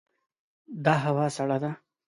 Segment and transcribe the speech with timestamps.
[0.83, 1.71] دا هوا سړه ده.